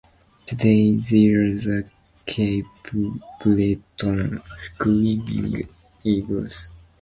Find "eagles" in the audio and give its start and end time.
6.03-6.69